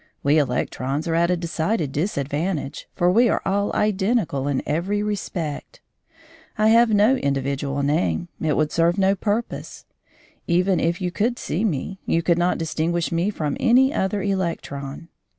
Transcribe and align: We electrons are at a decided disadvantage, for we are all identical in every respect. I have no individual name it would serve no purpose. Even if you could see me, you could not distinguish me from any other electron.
We 0.23 0.39
electrons 0.39 1.07
are 1.07 1.13
at 1.13 1.29
a 1.29 1.37
decided 1.37 1.91
disadvantage, 1.91 2.87
for 2.95 3.11
we 3.11 3.29
are 3.29 3.43
all 3.45 3.71
identical 3.75 4.47
in 4.47 4.63
every 4.65 5.03
respect. 5.03 5.79
I 6.57 6.69
have 6.69 6.89
no 6.89 7.17
individual 7.17 7.83
name 7.83 8.27
it 8.41 8.57
would 8.57 8.71
serve 8.71 8.97
no 8.97 9.13
purpose. 9.13 9.85
Even 10.47 10.79
if 10.79 11.01
you 11.01 11.11
could 11.11 11.37
see 11.37 11.63
me, 11.63 11.99
you 12.07 12.23
could 12.23 12.39
not 12.39 12.57
distinguish 12.57 13.11
me 13.11 13.29
from 13.29 13.55
any 13.59 13.93
other 13.93 14.23
electron. 14.23 15.09